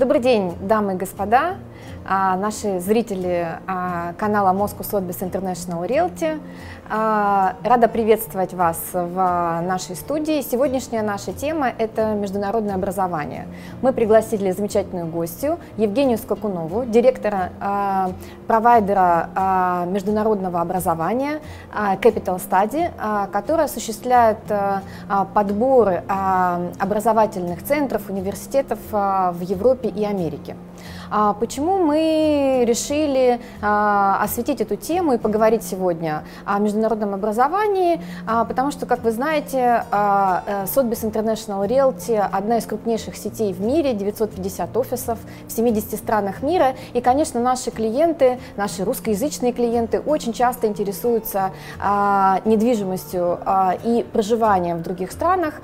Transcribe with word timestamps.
Добрый 0.00 0.22
день, 0.22 0.54
дамы 0.62 0.94
и 0.94 0.96
господа, 0.96 1.56
а, 2.04 2.36
наши 2.36 2.80
зрители 2.80 3.46
а, 3.66 4.14
канала 4.14 4.52
Moscow 4.56 4.80
Sotheby's 4.80 5.20
International 5.20 5.86
Realty. 5.86 6.40
А, 6.88 7.54
рада 7.62 7.88
приветствовать 7.88 8.54
вас 8.54 8.80
в 8.92 9.60
нашей 9.62 9.94
студии. 9.96 10.40
Сегодняшняя 10.40 11.02
наша 11.02 11.32
тема– 11.32 11.68
это 11.78 12.14
международное 12.14 12.74
образование. 12.74 13.46
Мы 13.82 13.92
пригласили 13.92 14.50
замечательную 14.50 15.06
гостью 15.06 15.58
Евгению 15.76 16.18
Скакунову, 16.18 16.84
директора 16.84 17.50
провайдера 18.46 19.86
международного 19.86 20.60
образования 20.60 21.40
Capital 21.72 22.40
Study, 22.40 22.90
которая 23.30 23.66
осуществляет 23.66 24.38
подборы 25.34 26.02
образовательных 26.08 27.62
центров, 27.62 28.08
университетов 28.08 28.78
в 28.90 29.40
Европе 29.40 29.88
и 29.88 30.04
Америке. 30.04 30.56
А 31.10 31.34
почему 31.34 31.78
мы 31.78 32.62
решили 32.64 33.40
а, 33.60 34.20
осветить 34.22 34.60
эту 34.60 34.76
тему 34.76 35.14
и 35.14 35.18
поговорить 35.18 35.64
сегодня 35.64 36.22
о 36.44 36.58
международном 36.60 37.14
образовании? 37.14 38.00
А, 38.26 38.44
потому 38.44 38.70
что, 38.70 38.86
как 38.86 39.02
вы 39.02 39.10
знаете, 39.10 39.84
Sotheby's 39.90 41.04
International 41.04 41.66
Realty– 41.66 42.16
одна 42.32 42.58
из 42.58 42.66
крупнейших 42.66 43.16
сетей 43.16 43.52
в 43.52 43.60
мире, 43.60 43.92
950 43.92 44.76
офисов 44.76 45.18
в 45.48 45.52
70 45.52 45.98
странах 45.98 46.42
мира. 46.42 46.74
И, 46.92 47.00
конечно, 47.00 47.40
наши 47.40 47.72
клиенты, 47.72 48.38
наши 48.56 48.84
русскоязычные 48.84 49.52
клиенты 49.52 50.00
очень 50.00 50.32
часто 50.32 50.68
интересуются 50.68 51.50
недвижимостью 52.44 53.40
и 53.84 54.06
проживанием 54.12 54.78
в 54.78 54.82
других 54.82 55.10
странах. 55.10 55.60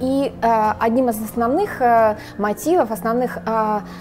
И 0.00 0.32
одним 0.78 1.08
из 1.08 1.22
основных 1.22 1.80
э, 1.80 2.16
мотивов, 2.38 2.90
основных 2.90 3.38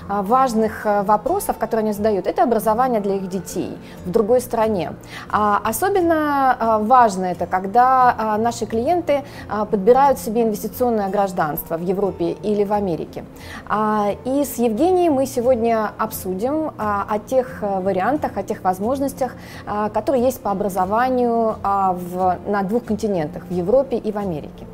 важных 0.07 0.85
э, 0.85 1.03
вопросов, 1.03 1.57
которые 1.57 1.85
они 1.85 1.93
задают, 1.93 2.27
это 2.27 2.43
образование 2.43 3.01
для 3.01 3.15
их 3.15 3.27
детей 3.27 3.77
в 4.05 4.11
другой 4.11 4.41
стране. 4.41 4.93
Особенно 5.29 6.57
э, 6.59 6.83
важно 6.83 7.25
это, 7.25 7.47
когда 7.47 8.37
наши 8.39 8.65
клиенты 8.65 9.23
подбирают 9.71 10.19
себе 10.19 10.43
инвестиционное 10.43 11.09
гражданство 11.09 11.77
в 11.77 11.81
Европе 11.81 12.31
или 12.31 12.63
в 12.63 12.73
Америке. 12.73 13.23
И 14.25 14.43
с 14.43 14.57
Евгением 14.57 15.13
мы 15.13 15.25
сегодня 15.25 15.91
обсудим 15.97 16.71
о 16.77 17.19
тех 17.19 17.61
вариантах, 17.61 18.37
о 18.37 18.43
тех 18.43 18.63
возможностях, 18.63 19.33
которые 19.93 20.23
есть 20.23 20.41
по 20.41 20.51
образованию 20.51 21.55
на 21.63 22.63
двух 22.63 22.85
континентах, 22.85 23.43
в 23.49 23.53
Европе 23.53 23.97
и 23.97 24.11
в 24.11 24.17
Америке. 24.17 24.65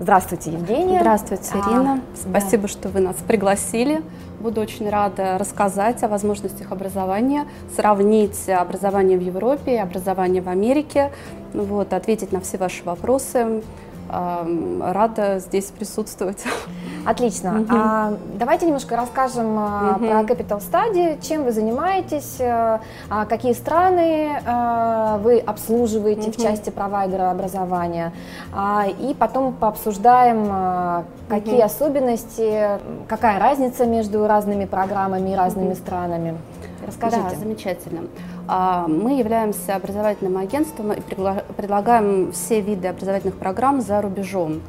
Здравствуйте, 0.00 0.52
Евгения. 0.52 1.00
Здравствуйте, 1.00 1.50
Ирина. 1.54 1.94
А, 1.94 2.16
Спасибо, 2.16 2.62
да. 2.62 2.68
что 2.68 2.88
вы 2.88 3.00
нас 3.00 3.16
пригласили. 3.26 4.00
Буду 4.38 4.60
очень 4.60 4.88
рада 4.88 5.36
рассказать 5.38 6.04
о 6.04 6.08
возможностях 6.08 6.70
образования, 6.70 7.48
сравнить 7.74 8.48
образование 8.48 9.18
в 9.18 9.22
Европе 9.22 9.74
и 9.74 9.76
образование 9.78 10.40
в 10.40 10.48
Америке, 10.48 11.10
вот, 11.52 11.92
ответить 11.92 12.30
на 12.30 12.40
все 12.40 12.58
ваши 12.58 12.84
вопросы. 12.84 13.60
Рада 14.08 15.38
здесь 15.38 15.66
присутствовать. 15.66 16.42
Отлично. 17.06 17.60
Угу. 17.60 17.68
А, 17.70 18.14
давайте 18.34 18.66
немножко 18.66 18.96
расскажем 18.96 19.56
угу. 19.56 19.98
про 20.00 20.22
Capital 20.22 20.60
Study, 20.60 21.18
чем 21.26 21.44
вы 21.44 21.52
занимаетесь, 21.52 22.38
а, 22.40 22.80
какие 23.28 23.52
страны 23.52 24.40
а, 24.44 25.18
вы 25.18 25.38
обслуживаете 25.38 26.30
угу. 26.30 26.32
в 26.32 26.42
части 26.42 26.70
провайдера 26.70 27.30
образования, 27.30 28.12
а, 28.52 28.86
и 28.86 29.14
потом 29.14 29.54
пообсуждаем, 29.54 30.48
а, 30.50 31.04
какие 31.28 31.56
угу. 31.56 31.64
особенности, 31.64 32.78
какая 33.08 33.38
разница 33.38 33.86
между 33.86 34.26
разными 34.26 34.64
программами 34.64 35.30
и 35.30 35.34
разными 35.34 35.72
угу. 35.72 35.76
странами. 35.76 36.38
Расскажите. 36.86 37.22
Да, 37.30 37.36
замечательно. 37.36 38.02
Мы 38.48 39.18
являемся 39.18 39.76
образовательным 39.76 40.38
агентством 40.38 40.92
и 40.94 41.00
предлагаем 41.00 42.32
все 42.32 42.62
виды 42.62 42.88
образовательных 42.88 43.36
программ 43.36 43.82
за 43.82 44.00
рубежом. 44.00 44.62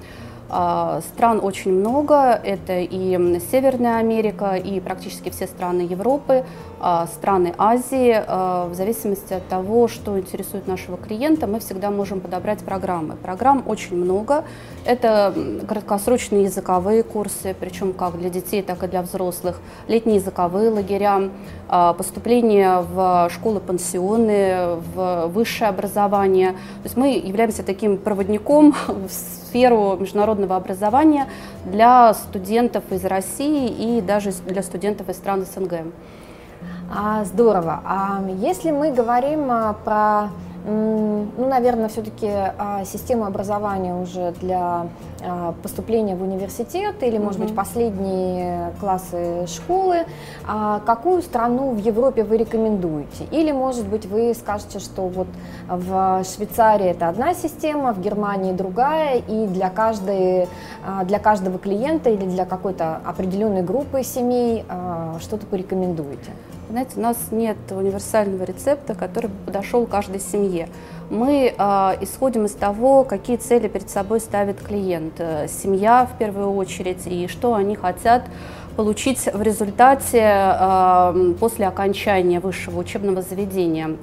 А, 0.49 1.01
стран 1.01 1.39
очень 1.43 1.71
много, 1.71 2.39
это 2.43 2.79
и 2.79 3.39
Северная 3.51 3.97
Америка, 3.97 4.55
и 4.55 4.79
практически 4.79 5.29
все 5.29 5.45
страны 5.45 5.81
Европы, 5.81 6.43
а, 6.79 7.05
страны 7.07 7.53
Азии. 7.57 8.15
А, 8.25 8.67
в 8.67 8.73
зависимости 8.73 9.33
от 9.33 9.47
того, 9.47 9.87
что 9.87 10.17
интересует 10.17 10.67
нашего 10.67 10.97
клиента, 10.97 11.45
мы 11.45 11.59
всегда 11.59 11.91
можем 11.91 12.19
подобрать 12.19 12.59
программы. 12.59 13.15
Программ 13.15 13.63
очень 13.67 13.95
много. 13.95 14.43
Это 14.85 15.33
краткосрочные 15.67 16.43
языковые 16.45 17.03
курсы, 17.03 17.55
причем 17.59 17.93
как 17.93 18.17
для 18.17 18.29
детей, 18.29 18.63
так 18.63 18.83
и 18.83 18.87
для 18.87 19.03
взрослых, 19.03 19.59
летние 19.87 20.15
языковые 20.15 20.69
лагеря, 20.69 21.29
поступление 21.67 22.81
в 22.81 23.29
школы-пансионы, 23.31 24.79
в 24.95 25.27
высшее 25.27 25.69
образование. 25.69 26.51
То 26.51 26.85
есть 26.85 26.97
мы 26.97 27.09
являемся 27.09 27.61
таким 27.61 27.97
проводником 27.97 28.73
в 28.87 29.09
сферу 29.49 29.97
международного 29.99 30.55
образования 30.55 31.27
для 31.65 32.13
студентов 32.13 32.83
из 32.91 33.03
России 33.05 33.97
и 33.97 34.01
даже 34.01 34.31
для 34.45 34.61
студентов 34.61 35.09
из 35.09 35.17
стран 35.17 35.45
СНГ. 35.45 35.73
А, 36.95 37.23
здорово. 37.25 37.81
А 37.85 38.21
если 38.37 38.71
мы 38.71 38.91
говорим 38.91 39.49
а, 39.49 39.73
про 39.73 40.29
ну, 40.69 41.47
наверное, 41.47 41.89
все-таки 41.89 42.27
а, 42.29 42.83
система 42.85 43.27
образования 43.27 43.95
уже 43.95 44.31
для 44.39 44.87
а, 45.21 45.53
поступления 45.63 46.15
в 46.15 46.21
университет 46.21 47.01
или, 47.01 47.17
может 47.17 47.39
быть, 47.39 47.55
последние 47.55 48.71
классы 48.79 49.47
школы. 49.47 50.05
А 50.47 50.79
какую 50.85 51.21
страну 51.21 51.71
в 51.71 51.77
Европе 51.77 52.23
вы 52.23 52.37
рекомендуете? 52.37 53.25
Или, 53.31 53.51
может 53.51 53.87
быть, 53.87 54.05
вы 54.05 54.33
скажете, 54.33 54.79
что 54.79 55.07
вот 55.07 55.27
в 55.67 56.23
Швейцарии 56.23 56.87
это 56.87 57.09
одна 57.09 57.33
система, 57.33 57.93
в 57.93 58.01
Германии 58.01 58.51
другая, 58.51 59.17
и 59.17 59.47
для, 59.47 59.69
каждой, 59.69 60.47
для 61.05 61.19
каждого 61.19 61.57
клиента 61.57 62.09
или 62.09 62.25
для 62.25 62.45
какой-то 62.45 63.01
определенной 63.05 63.61
группы 63.61 64.03
семей 64.03 64.65
что-то 65.19 65.45
порекомендуете? 65.45 66.31
Знаете, 66.69 66.91
у 66.97 66.99
нас 66.99 67.17
нет 67.31 67.57
универсального 67.71 68.43
рецепта, 68.43 68.93
который 68.93 69.25
бы 69.25 69.35
подошел 69.47 69.87
каждой 69.87 70.19
семье. 70.19 70.69
Мы 71.09 71.51
э, 71.57 71.97
исходим 72.01 72.45
из 72.45 72.51
того, 72.51 73.03
какие 73.03 73.37
цели 73.37 73.67
перед 73.67 73.89
собой 73.89 74.19
ставит 74.19 74.61
клиент, 74.61 75.15
э, 75.17 75.47
семья 75.47 76.05
в 76.05 76.19
первую 76.19 76.53
очередь, 76.53 77.07
и 77.07 77.27
что 77.27 77.55
они 77.55 77.75
хотят 77.75 78.21
получить 78.75 79.27
в 79.33 79.41
результате 79.41 80.21
э, 80.21 81.33
после 81.39 81.65
окончания 81.65 82.39
высшего 82.39 82.81
учебного 82.81 83.23
заведения. 83.23 83.97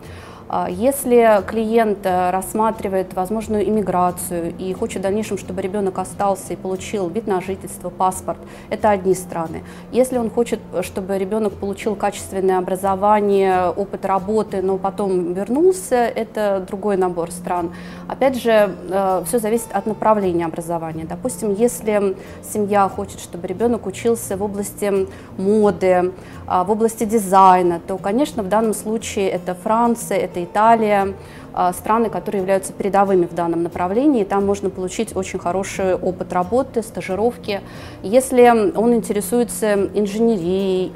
А 0.49 0.69
если 0.71 1.43
клиент 1.47 1.99
э, 2.05 2.31
рассматривает 2.31 3.15
возможную 3.15 3.69
иммиграцию 3.69 4.55
и 4.57 4.73
хочет 4.75 4.99
в 4.99 5.03
дальнейшем, 5.03 5.39
чтобы 5.39 5.61
ребенок 5.61 5.99
остался 5.99 6.53
и 6.53 6.57
получил 6.57 7.09
вид 7.09 7.27
на 7.27 7.41
жительство, 7.41 7.91
паспорт, 7.91 8.39
это 8.71 8.91
одни 8.91 9.15
страны. 9.15 9.65
Если 9.91 10.19
он 10.19 10.31
хочет, 10.31 10.61
чтобы 10.83 11.19
ребенок 11.19 11.55
получил 11.55 11.97
качественное 11.97 12.59
образование, 12.59 13.71
опыт 13.71 14.05
работы, 14.05 14.63
но 14.63 14.79
потом 14.79 15.33
вернулся, 15.33 15.97
это 15.97 16.65
другой 16.67 16.97
набор 16.97 17.33
стран. 17.33 17.73
Опять 18.07 18.41
же, 18.41 18.71
э, 18.89 19.23
все 19.27 19.39
зависит 19.41 19.69
от 19.73 19.87
направления 19.87 20.47
образования. 20.47 21.07
Допустим, 21.09 21.55
если 21.55 22.17
семья 22.45 22.89
хочет, 22.89 23.19
чтобы 23.19 23.49
ребенок 23.49 23.87
учился 23.87 24.37
в 24.37 24.43
области 24.45 25.09
моды, 25.39 26.13
а, 26.47 26.63
в 26.63 26.71
области 26.71 27.05
дизайна, 27.05 27.81
то, 27.81 27.99
конечно, 27.99 28.43
в 28.43 28.49
данном 28.49 28.75
случае 28.75 29.29
это 29.31 29.55
Франция, 29.55 30.19
это 30.19 30.36
Италия, 30.45 31.15
а, 31.59 31.73
страны, 31.73 32.11
которые 32.11 32.41
являются 32.43 32.75
передовыми 32.75 33.25
в 33.25 33.35
данном 33.35 33.63
направлении. 33.63 34.25
Там 34.25 34.45
можно 34.45 34.69
получить 34.69 35.17
очень 35.17 35.39
хороший 35.39 35.95
опыт 35.95 36.31
работы, 36.35 36.83
стажировки. 36.83 37.63
Если 38.03 38.77
он 38.77 38.93
интересуется 38.93 39.73
инженерией, 39.95 40.93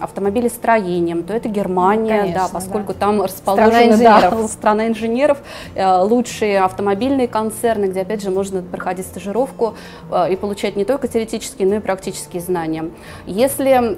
автомобилестроением, 0.00 1.24
то 1.24 1.34
это 1.34 1.48
Германия, 1.48 2.20
Конечно, 2.20 2.42
да, 2.42 2.48
поскольку 2.52 2.92
да. 2.92 3.00
там 3.00 3.22
расположены 3.22 3.70
страна 3.72 3.88
инженеров, 3.88 4.42
да, 4.42 4.48
страна 4.48 4.86
инженеров 4.86 5.38
лучшие 5.76 6.60
автомобильные 6.60 7.26
концерны, 7.26 7.86
где 7.86 8.02
опять 8.02 8.22
же 8.22 8.30
можно 8.30 8.62
проходить 8.62 9.06
стажировку 9.06 9.74
э, 10.12 10.32
и 10.32 10.36
получать 10.36 10.76
не 10.76 10.84
только 10.84 11.08
теоретические, 11.08 11.66
но 11.66 11.76
и 11.76 11.80
практические 11.80 12.42
знания. 12.42 12.90
Если 13.26 13.96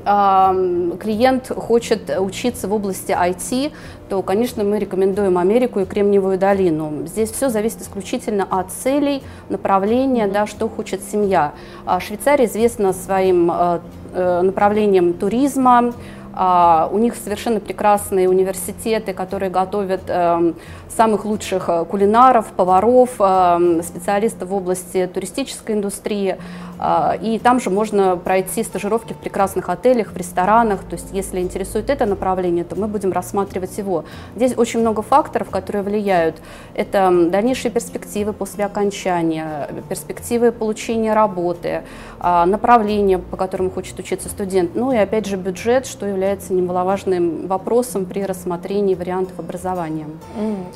клиент 0.98 1.48
хочет 1.48 2.10
учиться 2.18 2.66
в 2.66 2.72
области 2.72 3.12
IT, 3.12 3.72
то, 4.08 4.22
конечно, 4.22 4.64
мы 4.64 4.78
рекомендуем 4.78 5.38
Америку 5.38 5.80
и 5.80 5.84
Кремниевую 5.84 6.38
долину. 6.38 7.06
Здесь 7.06 7.30
все 7.30 7.48
зависит 7.48 7.82
исключительно 7.82 8.46
от 8.48 8.70
целей, 8.72 9.22
направления, 9.48 10.26
да, 10.26 10.46
что 10.46 10.68
хочет 10.68 11.00
семья. 11.02 11.52
А 11.84 12.00
Швейцария 12.00 12.46
известна 12.46 12.92
своим 12.92 13.50
э, 13.50 13.80
э, 14.14 14.42
направлением 14.42 15.12
туризма, 15.14 15.92
А, 16.40 16.88
у 16.92 16.98
них 16.98 17.16
совершенно 17.16 17.58
прекрасные 17.58 18.28
университеты, 18.28 19.12
которые 19.12 19.50
готовят 19.50 20.02
эм, 20.06 20.54
самых 20.96 21.24
лучших 21.24 21.68
э, 21.68 21.84
кулинаров, 21.84 22.46
поваров, 22.52 23.10
эм, 23.18 23.82
специалистов 23.82 24.50
в 24.50 24.54
области 24.54 25.10
туристической 25.12 25.74
индустрии. 25.74 26.36
А, 26.78 27.16
и 27.20 27.38
там 27.38 27.60
же 27.60 27.70
можно 27.70 28.16
пройти 28.16 28.62
стажировки 28.62 29.12
в 29.12 29.16
прекрасных 29.16 29.68
отелях, 29.68 30.12
в 30.12 30.16
ресторанах. 30.16 30.84
То 30.84 30.94
есть 30.94 31.08
если 31.12 31.40
интересует 31.40 31.90
это 31.90 32.06
направление, 32.06 32.64
то 32.64 32.76
мы 32.76 32.86
будем 32.86 33.12
рассматривать 33.12 33.76
его. 33.78 34.04
Здесь 34.36 34.56
очень 34.56 34.80
много 34.80 35.02
факторов, 35.02 35.50
которые 35.50 35.82
влияют. 35.82 36.36
Это 36.74 37.10
дальнейшие 37.30 37.70
перспективы 37.70 38.32
после 38.32 38.64
окончания, 38.64 39.68
перспективы 39.88 40.52
получения 40.52 41.14
работы, 41.14 41.82
а, 42.20 42.46
направления, 42.46 43.18
по 43.18 43.36
которым 43.36 43.70
хочет 43.70 43.98
учиться 43.98 44.28
студент. 44.28 44.72
Ну 44.74 44.92
и 44.92 44.96
опять 44.96 45.26
же 45.26 45.36
бюджет, 45.36 45.86
что 45.86 46.06
является 46.06 46.52
немаловажным 46.52 47.46
вопросом 47.46 48.04
при 48.04 48.24
рассмотрении 48.24 48.94
вариантов 48.94 49.38
образования. 49.38 50.06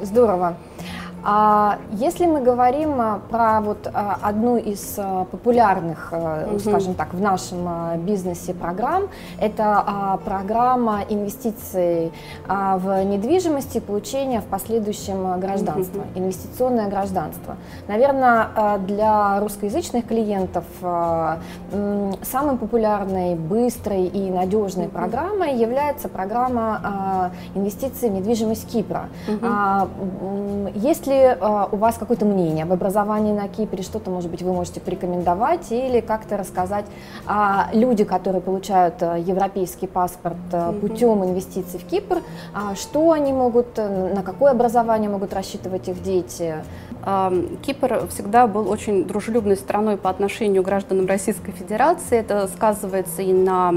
Здорово. 0.00 0.56
А 1.24 1.78
если 1.92 2.26
мы 2.26 2.40
говорим 2.40 3.00
а, 3.00 3.20
про 3.30 3.60
вот 3.60 3.88
а, 3.92 4.18
одну 4.22 4.56
из 4.56 4.94
а, 4.98 5.24
популярных, 5.24 6.12
угу. 6.12 6.58
скажем 6.58 6.94
так, 6.94 7.14
в 7.14 7.20
нашем 7.20 7.98
бизнесе 7.98 8.54
программ, 8.54 9.04
это 9.40 10.18
программа 10.24 11.02
инвестиций 11.08 12.12
в 12.46 13.04
недвижимость 13.04 13.76
и 13.76 13.80
получения 13.80 14.40
в 14.40 14.44
последующем 14.46 15.38
гражданства, 15.38 16.00
угу. 16.00 16.18
инвестиционное 16.18 16.88
гражданство. 16.88 17.56
Наверное, 17.88 18.48
для 18.86 19.40
русскоязычных 19.40 20.06
клиентов 20.06 20.64
самой 20.80 22.56
популярной, 22.58 23.34
быстрой 23.34 24.06
и 24.06 24.30
надежной 24.30 24.86
угу. 24.86 24.94
программой 24.94 25.56
является 25.56 26.08
программа 26.08 27.30
инвестиций 27.54 28.08
в 28.10 28.12
недвижимость 28.12 28.70
Кипра. 28.70 29.08
Угу. 29.28 30.70
Есть 30.74 31.06
ли 31.06 31.11
э, 31.12 31.66
у 31.72 31.76
вас 31.76 31.96
какое-то 31.98 32.24
мнение 32.24 32.64
об 32.64 32.72
образовании 32.72 33.32
на 33.32 33.48
Кипре, 33.48 33.82
что-то, 33.82 34.10
может 34.10 34.30
быть, 34.30 34.42
вы 34.42 34.52
можете 34.52 34.80
порекомендовать 34.80 35.70
или 35.70 36.00
как-то 36.00 36.36
рассказать, 36.36 36.86
а, 37.26 37.68
люди, 37.72 38.04
которые 38.04 38.40
получают 38.40 39.02
э, 39.02 39.20
европейский 39.20 39.86
паспорт 39.86 40.36
mm-hmm. 40.50 40.80
путем 40.80 41.24
инвестиций 41.24 41.78
в 41.78 41.84
Кипр, 41.84 42.22
а, 42.54 42.74
что 42.74 43.12
они 43.12 43.32
могут, 43.32 43.76
на 43.76 44.22
какое 44.24 44.52
образование 44.52 45.10
могут 45.10 45.32
рассчитывать 45.32 45.88
их 45.88 46.02
дети? 46.02 46.56
Кипр 47.62 48.06
всегда 48.10 48.46
был 48.46 48.70
очень 48.70 49.04
дружелюбной 49.04 49.56
страной 49.56 49.96
по 49.96 50.08
отношению 50.08 50.62
к 50.62 50.66
гражданам 50.66 51.06
Российской 51.06 51.50
Федерации. 51.50 52.16
Это 52.16 52.46
сказывается 52.46 53.22
и 53.22 53.32
на 53.32 53.74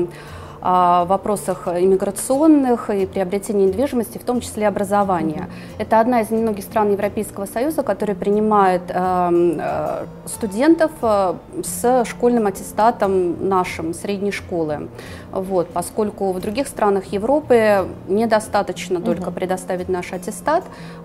в 0.66 1.06
вопросах 1.10 1.68
иммиграционных 1.68 2.90
и 2.90 3.06
приобретения 3.06 3.68
недвижимости, 3.68 4.18
в 4.18 4.24
том 4.24 4.42
числе 4.42 4.68
образования. 4.68 5.48
Это 5.78 6.00
одна 6.00 6.22
из 6.22 6.32
немногих 6.32 6.64
стран 6.64 6.92
Европейского 6.92 7.46
Союза, 7.46 7.84
которая 7.84 8.16
принимает 8.16 8.82
эм, 8.90 9.60
э, 9.60 10.06
студентов 10.26 10.92
э, 11.04 11.36
с 11.64 12.06
школьным 12.06 12.48
аттестатом 12.48 13.48
нашим, 13.48 13.94
средней 13.94 14.32
школы. 14.32 14.90
Вот, 15.32 15.70
поскольку 15.70 16.32
в 16.32 16.40
других 16.40 16.68
странах 16.68 17.06
Европы 17.14 17.88
недостаточно 18.08 18.98
угу. 18.98 19.06
только 19.06 19.30
предоставить 19.30 19.88
наш 19.88 20.14
аттестат. 20.14 20.64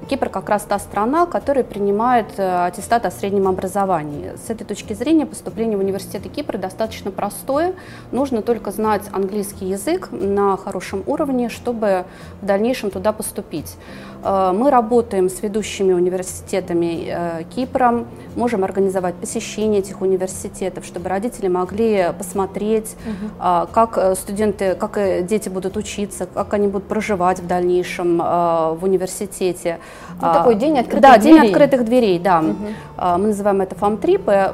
Кипр 0.09 0.31
как 0.31 0.49
раз 0.49 0.63
та 0.63 0.79
страна, 0.79 1.27
которая 1.27 1.65
принимает 1.65 2.27
э, 2.39 2.67
аттестат 2.67 3.05
о 3.05 3.11
среднем 3.11 3.47
образовании. 3.47 4.33
С 4.47 4.49
этой 4.49 4.65
точки 4.65 4.95
зрения 4.95 5.27
поступление 5.27 5.77
в 5.77 5.81
университет 5.81 6.23
Кипра 6.35 6.57
достаточно 6.57 7.11
простое. 7.11 7.75
Нужно 8.11 8.41
только 8.41 8.71
знать 8.71 9.03
английский 9.13 9.50
английский 9.51 9.67
язык 9.67 10.09
на 10.13 10.57
хорошем 10.57 11.03
уровне, 11.07 11.49
чтобы 11.49 12.05
в 12.41 12.47
дальнейшем 12.47 12.91
туда 12.91 13.13
поступить. 13.13 13.77
Э, 14.23 14.53
мы 14.55 14.71
работаем 14.71 15.29
с 15.29 15.43
ведущими 15.43 15.93
университетами 15.93 17.07
э, 17.09 17.43
Кипра, 17.55 18.05
можем 18.37 18.65
организовать 18.65 19.15
посещение 19.15 19.81
этих 19.81 20.01
университетов, 20.01 20.85
чтобы 20.85 21.09
родители 21.09 21.49
могли 21.49 22.13
посмотреть, 22.17 22.97
угу. 23.05 23.69
как 23.73 23.99
э, 23.99 24.15
студенты, 24.15 24.75
как 24.75 24.99
дети 25.27 25.49
будут 25.49 25.77
учиться, 25.77 26.27
как 26.27 26.55
они 26.55 26.69
будут 26.69 26.87
проживать 26.89 27.41
в 27.41 27.47
дальнейшем 27.47 28.19
в 28.19 28.79
университете. 28.83 29.79
Ну, 30.21 30.33
такой 30.33 30.55
день 30.55 30.79
открытых 30.79 31.01
да, 31.01 31.19
дверей. 31.19 31.41
день 31.41 31.51
открытых 31.51 31.85
дверей, 31.85 32.19
да. 32.19 32.41
Угу. 32.41 33.19
Мы 33.19 33.29
называем 33.29 33.61
это 33.63 33.75
фам-трипы. 33.75 34.53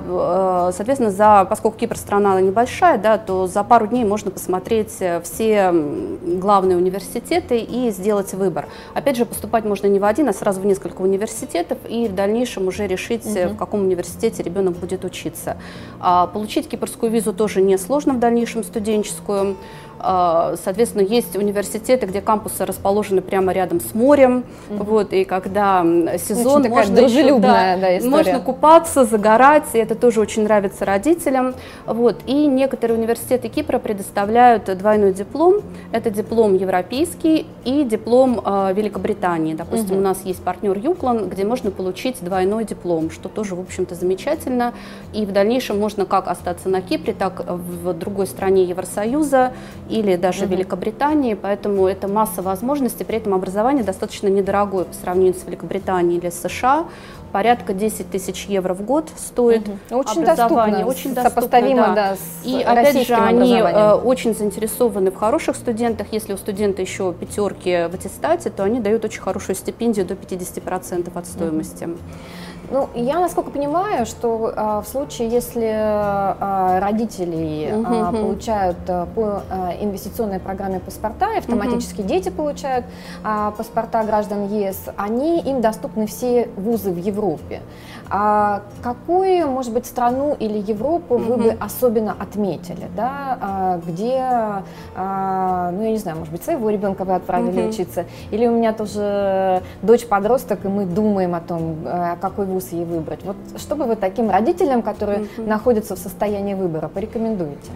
Соответственно, 0.73 1.11
за, 1.11 1.47
поскольку 1.49 1.79
Кипр 1.79 1.97
страна 1.97 2.41
небольшая, 2.41 2.99
да, 2.99 3.19
то 3.19 3.47
за 3.47 3.65
пару 3.65 3.87
дней 3.87 4.05
можно 4.05 4.31
посмотреть 4.31 4.99
все 5.23 5.73
главные 6.41 6.77
университеты 6.77 7.59
и 7.59 7.91
сделать 7.91 8.33
выбор. 8.35 8.67
Опять 8.95 9.17
же, 9.17 9.27
поступать 9.57 9.65
можно 9.65 9.87
не 9.87 9.99
в 9.99 10.05
один, 10.05 10.29
а 10.29 10.33
сразу 10.33 10.61
в 10.61 10.67
несколько 10.67 11.03
университетов 11.03 11.79
и 11.89 12.09
в 12.09 12.15
дальнейшем 12.15 12.69
уже 12.69 12.87
решить, 12.87 13.25
угу. 13.25 13.55
в 13.55 13.57
каком 13.57 13.81
университете 13.81 14.43
ребенок 14.43 14.77
будет 14.77 15.05
учиться. 15.05 15.57
А 16.01 16.27
получить 16.27 16.69
кипрскую 16.69 17.11
визу 17.11 17.33
тоже 17.33 17.63
несложно 17.63 18.15
в 18.15 18.19
дальнейшем 18.19 18.65
студенческую. 18.65 19.57
А, 19.99 20.55
соответственно, 20.63 21.03
есть 21.03 21.37
университеты, 21.37 22.07
где 22.07 22.21
кампусы 22.21 22.65
расположены 22.65 23.23
прямо 23.23 23.53
рядом 23.53 23.81
с 23.81 23.95
морем, 23.95 24.45
mm-hmm. 24.69 24.85
вот, 24.85 25.13
и 25.13 25.25
когда 25.25 25.83
сезон, 26.19 26.63
очень 26.63 26.71
можно, 26.71 26.99
еще, 26.99 27.39
да, 27.39 27.77
да, 27.77 28.09
можно 28.09 28.41
купаться, 28.41 29.05
загорать, 29.05 29.65
и 29.73 29.79
это 29.79 29.95
тоже 29.95 30.21
очень 30.21 30.45
нравится 30.45 30.85
родителям. 30.85 31.55
Вот. 31.87 32.17
И 32.27 32.47
некоторые 32.47 32.99
университеты 32.99 33.49
Кипра 33.49 33.79
предоставляют 33.79 34.65
двойной 34.77 35.13
диплом. 35.13 35.63
Это 35.93 36.11
диплом 36.11 36.55
европейский 36.55 37.47
и 37.65 37.85
диплом 37.85 38.41
э, 38.45 38.73
Великобритании. 38.75 39.55
Допустим, 39.55 39.97
mm-hmm. 39.97 39.99
у 39.99 40.03
нас 40.03 40.19
есть 40.25 40.43
партнер 40.43 40.77
Юклан, 40.77 41.29
где 41.29 41.45
можно 41.45 41.71
получить 41.71 42.23
двойной 42.23 42.65
диплом, 42.65 43.11
что 43.11 43.29
тоже, 43.29 43.55
в 43.55 43.61
общем-то, 43.61 43.95
замечательно. 43.95 44.75
И 45.13 45.25
в 45.25 45.33
дальнейшем 45.33 45.79
можно 45.79 46.05
как 46.05 46.29
остаться 46.29 46.69
на 46.69 46.81
Кипре, 46.83 47.15
так 47.15 47.45
в 47.47 47.93
другой 47.95 48.27
стране 48.27 48.65
Евросоюза 48.65 49.53
или 49.89 50.17
даже 50.17 50.45
угу. 50.45 50.55
Великобритании, 50.55 51.35
поэтому 51.35 51.87
это 51.87 52.09
масса 52.09 52.43
возможностей, 52.43 53.05
при 53.05 53.17
этом 53.19 53.35
образование 53.35 53.85
достаточно 53.85 54.29
недорогое 54.29 54.85
по 54.85 54.95
сравнению 54.95 55.35
с 55.35 55.45
Великобританией 55.47 56.19
или 56.19 56.31
США, 56.31 56.87
порядка 57.33 57.75
10 57.75 58.11
тысяч 58.11 58.47
евро 58.47 58.75
в 58.75 58.83
год 58.83 59.11
стоит 59.17 59.69
угу. 59.69 59.99
очень 59.99 60.23
образование, 60.23 60.85
доступно, 60.85 60.87
очень 60.87 61.15
доступно, 61.15 61.31
сопоставимо, 61.31 61.87
да. 61.89 61.95
да 61.95 62.17
с 62.17 62.47
И 62.47 62.63
опять 62.63 63.07
же, 63.07 63.15
они 63.15 63.59
э, 63.59 63.93
очень 63.95 64.35
заинтересованы 64.35 65.11
в 65.11 65.17
хороших 65.17 65.57
студентах. 65.57 66.09
Если 66.13 66.33
у 66.33 66.37
студента 66.37 66.83
еще 66.83 67.13
пятерки 67.13 67.89
в 67.91 67.95
аттестате, 67.95 68.51
то 68.51 68.65
они 68.65 68.81
дают 68.81 69.05
очень 69.05 69.21
хорошую 69.21 69.57
стипендию 69.57 70.07
до 70.07 70.15
50% 70.15 71.11
от 71.15 71.27
стоимости. 71.27 71.85
Угу. 71.85 71.99
Ну, 72.71 72.89
я 72.95 73.21
насколько 73.21 73.51
понимаю, 73.51 74.07
что 74.07 74.53
а, 74.57 74.81
в 74.83 74.89
случае, 74.89 75.29
если 75.29 75.71
а, 75.73 76.81
родители 76.81 77.73
угу, 77.73 77.87
а, 77.89 78.13
получают 78.13 78.79
а, 78.89 79.07
по 79.07 79.43
а, 79.49 79.73
инвестиционной 79.81 80.41
программе 80.41 80.81
паспорта, 80.81 81.35
и 81.35 81.39
автоматически 81.39 82.01
угу. 82.01 82.09
дети 82.09 82.29
получают 82.29 82.85
а, 83.23 83.53
паспорта 83.53 84.03
граждан 84.03 84.49
ЕС, 84.49 84.89
они 84.97 85.41
им 85.41 85.61
доступны 85.61 86.07
все 86.07 86.49
вузы 86.57 86.91
в 86.91 86.99
Европе. 86.99 87.63
А 88.09 88.63
какую, 88.83 89.49
может 89.49 89.73
быть, 89.73 89.87
страну 89.87 90.37
или 90.39 90.59
Европу 90.59 91.17
вы 91.17 91.37
бы 91.37 91.57
особенно 91.59 92.15
отметили, 92.19 92.89
да, 92.97 93.39
а, 93.41 93.81
где, 93.85 94.23
а, 94.95 95.71
ну, 95.73 95.83
я 95.83 95.91
не 95.91 95.99
знаю, 95.99 96.19
может 96.19 96.33
быть, 96.33 96.45
своего 96.45 96.71
ребенка 96.71 97.05
вы 97.05 97.15
отправили 97.15 97.69
учиться, 97.69 98.07
или 98.31 98.47
у 98.47 98.53
меня 98.53 98.73
тоже 98.73 99.63
дочь 99.83 100.07
подросток, 100.07 100.65
и 100.65 100.69
мы 100.69 100.87
думаем 100.87 101.35
о 101.35 101.41
том, 101.41 101.77
а, 101.85 102.17
какой 102.21 102.47
вуз 102.47 102.69
ей 102.71 102.85
выбрать. 102.85 103.25
Вот 103.25 103.37
что 103.57 103.75
бы 103.75 103.85
вы 103.85 103.97
таким 103.97 104.31
родителям, 104.31 104.83
которые 104.83 105.27
находятся 105.39 105.97
в 105.97 105.99
состоянии 105.99 106.55
выбора, 106.55 106.89
порекомендуете? 106.89 107.71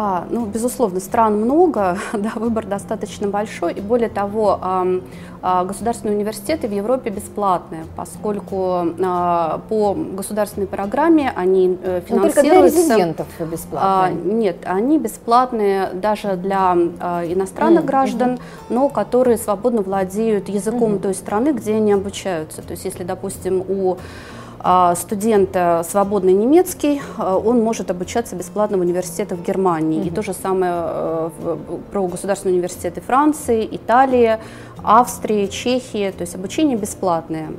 А, 0.00 0.28
ну, 0.30 0.46
безусловно, 0.46 1.00
стран 1.00 1.40
много, 1.40 1.98
да, 2.12 2.30
выбор 2.36 2.66
достаточно 2.66 3.26
большой, 3.26 3.72
и 3.72 3.80
более 3.80 4.08
того, 4.08 4.60
а, 4.62 4.86
а, 5.42 5.64
государственные 5.64 6.14
университеты 6.14 6.68
в 6.68 6.72
Европе 6.72 7.10
бесплатные, 7.10 7.84
поскольку 7.96 8.94
а, 9.02 9.60
по 9.68 9.94
государственной 9.94 10.68
программе 10.68 11.32
они 11.34 11.76
финансируются... 12.06 12.14
Но 12.14 12.20
только 12.20 12.42
для 12.42 12.62
резидентов 12.62 13.26
бесплатные? 13.40 13.80
А, 13.82 14.10
нет, 14.12 14.58
они 14.66 15.00
бесплатные 15.00 15.88
даже 15.94 16.36
для 16.36 16.76
а, 17.00 17.24
иностранных 17.24 17.82
mm, 17.82 17.86
граждан, 17.86 18.30
mm 18.34 18.40
но 18.68 18.90
которые 18.90 19.38
свободно 19.38 19.80
владеют 19.82 20.48
языком 20.48 20.94
mm 20.94 21.00
той 21.00 21.14
страны, 21.14 21.52
где 21.52 21.74
они 21.74 21.92
обучаются. 21.92 22.62
То 22.62 22.72
есть, 22.72 22.84
если, 22.84 23.02
допустим, 23.02 23.64
у 23.66 23.96
студент 24.96 25.56
свободный 25.84 26.32
немецкий, 26.32 27.00
а, 27.16 27.36
он 27.38 27.62
может 27.62 27.90
обучаться 27.90 28.36
бесплатно 28.36 28.78
в 28.78 28.80
университетах 28.80 29.38
Германии. 29.40 30.00
Mm-hmm. 30.00 30.08
И 30.08 30.10
то 30.10 30.22
же 30.22 30.32
самое 30.32 30.72
э, 30.74 31.56
про 31.92 32.06
государственные 32.06 32.54
университеты 32.56 33.00
Франции, 33.00 33.68
Италии, 33.70 34.38
Австрии, 34.82 35.46
Чехии. 35.46 36.10
То 36.10 36.22
есть 36.22 36.34
обучение 36.34 36.76
бесплатное. 36.76 37.50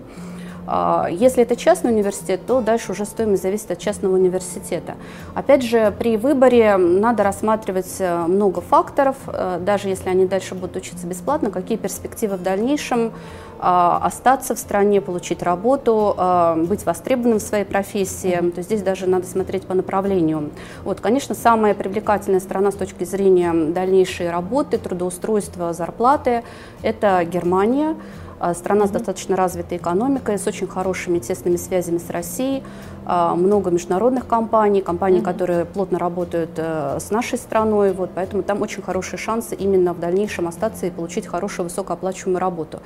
А, 0.71 1.07
если 1.09 1.41
это 1.41 1.55
частный 1.55 1.91
университет, 1.91 2.41
то 2.45 2.61
дальше 2.61 2.91
уже 2.91 3.05
стоимость 3.05 3.41
зависит 3.41 3.71
от 3.71 3.79
частного 3.79 4.13
университета. 4.13 4.95
Опять 5.33 5.63
же, 5.63 5.91
при 5.97 6.15
выборе 6.15 6.77
надо 6.77 7.23
рассматривать 7.23 7.95
э, 7.97 8.25
много 8.27 8.61
факторов, 8.61 9.15
э, 9.25 9.59
даже 9.61 9.89
если 9.89 10.09
они 10.09 10.27
дальше 10.27 10.53
будут 10.53 10.75
учиться 10.75 11.07
бесплатно, 11.07 11.49
какие 11.49 11.77
перспективы 11.77 12.37
в 12.37 12.43
дальнейшем, 12.43 13.07
а, 13.07 13.13
остаться 13.59 14.55
в 14.55 14.59
стране, 14.59 15.01
получить 15.01 15.43
работу, 15.43 16.15
а, 16.17 16.55
быть 16.55 16.85
востребованным 16.85 17.39
в 17.39 17.41
своей 17.41 17.65
профессии. 17.65 18.37
То 18.51 18.57
есть 18.57 18.69
здесь 18.69 18.81
даже 18.81 19.07
надо 19.07 19.27
смотреть 19.27 19.65
по 19.65 19.73
направлению. 19.73 20.51
Вот, 20.83 21.01
конечно, 21.01 21.35
самая 21.35 21.73
привлекательная 21.73 22.39
страна 22.39 22.71
с 22.71 22.75
точки 22.75 23.03
зрения 23.03 23.53
дальнейшей 23.53 24.29
работы, 24.29 24.77
трудоустройства, 24.77 25.73
зарплаты– 25.73 26.43
это 26.81 27.23
Германия. 27.25 27.95
А, 28.39 28.53
страна 28.53 28.87
с 28.87 28.89
достаточно 28.89 29.35
развитой 29.35 29.77
экономикой, 29.77 30.37
с 30.37 30.47
очень 30.47 30.67
хорошими 30.67 31.19
тесными 31.19 31.57
связями 31.57 31.97
с 31.97 32.09
Россией, 32.09 32.63
а, 33.05 33.35
много 33.35 33.69
международных 33.69 34.27
компаний, 34.27 34.81
компаний, 34.81 35.19
mm-hmm. 35.19 35.23
которые 35.23 35.65
плотно 35.65 35.99
работают 35.99 36.51
э, 36.55 36.99
с 36.99 37.11
нашей 37.11 37.37
страной, 37.37 37.91
вот, 37.91 38.11
поэтому 38.15 38.43
там 38.43 38.61
очень 38.61 38.81
хорошие 38.81 39.19
шансы 39.19 39.55
именно 39.55 39.93
в 39.93 39.99
дальнейшем 39.99 40.47
остаться 40.47 40.85
и 40.85 40.89
получить 40.89 41.27
хорошую 41.27 41.65
высокооплачиваемую 41.65 42.39
работу. 42.39 42.79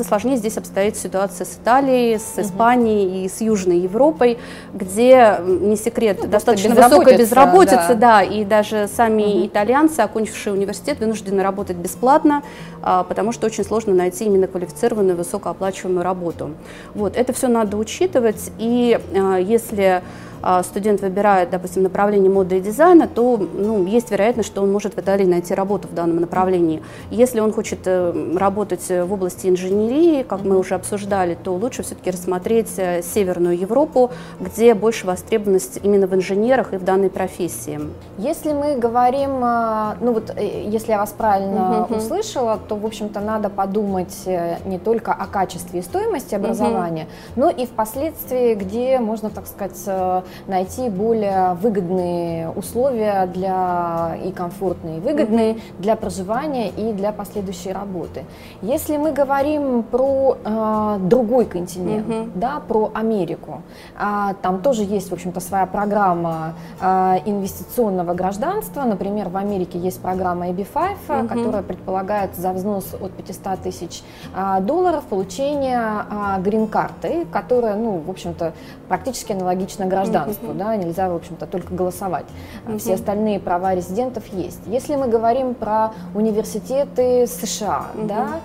Гораздо 0.00 0.08
сложнее 0.08 0.38
здесь 0.38 0.56
обстоит 0.56 0.96
ситуация 0.96 1.44
с 1.44 1.56
Италией, 1.56 2.18
с 2.18 2.38
Испанией 2.38 3.04
mm-hmm. 3.04 3.24
и 3.26 3.28
с 3.28 3.40
Южной 3.42 3.80
Европой, 3.80 4.38
где, 4.72 5.38
не 5.44 5.76
секрет, 5.76 6.20
ну, 6.22 6.28
достаточно 6.28 6.74
высокая 6.74 7.18
безработица, 7.18 7.88
да. 7.88 7.94
да, 7.94 8.22
и 8.22 8.46
даже 8.46 8.88
сами 8.88 9.22
mm-hmm. 9.22 9.46
итальянцы, 9.48 10.00
окончившие 10.00 10.54
университет, 10.54 11.00
вынуждены 11.00 11.42
работать 11.42 11.76
бесплатно, 11.76 12.42
а, 12.82 13.04
потому 13.04 13.32
что 13.32 13.46
очень 13.46 13.62
сложно 13.62 13.92
найти 13.92 14.24
именно 14.24 14.46
квалифицированную 14.46 15.18
высокооплачиваемую 15.18 16.02
работу. 16.02 16.52
Вот, 16.94 17.14
это 17.14 17.34
все 17.34 17.48
надо 17.48 17.76
учитывать, 17.76 18.50
и 18.56 18.98
а, 19.14 19.36
если 19.36 20.02
студент 20.62 21.00
выбирает, 21.00 21.50
допустим, 21.50 21.82
направление 21.82 22.30
моды 22.30 22.58
и 22.58 22.60
дизайна, 22.60 23.08
то 23.08 23.36
ну, 23.36 23.86
есть 23.86 24.10
вероятность, 24.10 24.48
что 24.48 24.62
он 24.62 24.72
может 24.72 24.94
в 24.94 24.98
Италии 24.98 25.26
найти 25.26 25.54
работу 25.54 25.88
в 25.88 25.94
данном 25.94 26.20
направлении. 26.20 26.82
Если 27.10 27.40
он 27.40 27.52
хочет 27.52 27.80
э, 27.86 28.36
работать 28.36 28.88
в 28.88 29.12
области 29.12 29.46
инженерии, 29.48 30.22
как 30.22 30.42
мы 30.42 30.58
уже 30.58 30.74
обсуждали, 30.74 31.36
то 31.42 31.54
лучше 31.54 31.82
все-таки 31.82 32.10
рассмотреть 32.10 32.72
э, 32.78 33.02
Северную 33.02 33.58
Европу, 33.58 34.10
где 34.40 34.74
больше 34.74 35.06
востребованность 35.06 35.80
именно 35.82 36.06
в 36.06 36.14
инженерах 36.14 36.72
и 36.72 36.76
в 36.76 36.84
данной 36.84 37.10
профессии. 37.10 37.80
Если 38.18 38.52
мы 38.52 38.76
говорим, 38.76 39.44
э, 39.44 39.94
ну 40.00 40.12
вот, 40.12 40.34
если 40.38 40.92
я 40.92 40.98
вас 40.98 41.10
правильно 41.16 41.86
uh-huh. 41.88 41.98
услышала, 41.98 42.58
то, 42.68 42.76
в 42.76 42.86
общем-то, 42.86 43.20
надо 43.20 43.50
подумать 43.50 44.26
не 44.64 44.78
только 44.78 45.12
о 45.12 45.26
качестве 45.26 45.80
и 45.80 45.82
стоимости 45.82 46.34
образования, 46.34 47.06
uh-huh. 47.06 47.32
но 47.36 47.50
и 47.50 47.66
впоследствии, 47.66 48.54
где 48.54 48.98
можно, 48.98 49.30
так 49.30 49.46
сказать, 49.46 49.78
найти 50.46 50.88
более 50.88 51.54
выгодные 51.54 52.50
условия 52.50 53.26
для 53.26 54.16
и 54.24 54.32
комфортные, 54.32 54.98
и 54.98 55.00
выгодные 55.00 55.58
для 55.78 55.96
проживания 55.96 56.68
и 56.68 56.92
для 56.92 57.12
последующей 57.12 57.72
работы. 57.72 58.24
Если 58.62 58.96
мы 58.96 59.12
говорим 59.12 59.82
про 59.82 60.36
э, 60.44 60.98
другой 61.00 61.46
континент, 61.46 62.06
mm-hmm. 62.06 62.30
да, 62.34 62.60
про 62.66 62.90
Америку, 62.94 63.62
э, 63.98 64.34
там 64.42 64.62
тоже 64.62 64.82
есть, 64.82 65.10
в 65.10 65.12
общем-то, 65.12 65.40
своя 65.40 65.66
программа 65.66 66.54
э, 66.80 67.18
инвестиционного 67.26 68.14
гражданства. 68.14 68.82
Например, 68.82 69.28
в 69.28 69.36
Америке 69.36 69.78
есть 69.78 70.00
программа 70.00 70.48
AB5, 70.48 70.66
mm-hmm. 71.08 71.28
которая 71.28 71.62
предполагает 71.62 72.36
за 72.36 72.52
взнос 72.52 72.94
от 73.00 73.12
500 73.12 73.60
тысяч 73.60 74.02
э, 74.34 74.60
долларов 74.60 75.04
получение 75.04 75.80
э, 75.80 76.40
грин-карты, 76.42 77.26
которая, 77.32 77.76
ну, 77.76 77.98
в 77.98 78.10
общем-то, 78.10 78.52
практически 78.88 79.32
аналогична 79.32 79.86
гражданству 79.86 80.19
гражданству, 80.24 80.54
да, 80.54 80.76
нельзя, 80.76 81.08
в 81.08 81.14
общем-то, 81.16 81.46
только 81.46 81.74
голосовать. 81.74 82.26
Угу. 82.68 82.78
Все 82.78 82.94
остальные 82.94 83.40
права 83.40 83.74
резидентов 83.74 84.26
есть. 84.32 84.60
Если 84.66 84.96
мы 84.96 85.08
говорим 85.08 85.54
про 85.54 85.92
университеты 86.14 87.26
США, 87.26 87.86
да, 87.94 88.40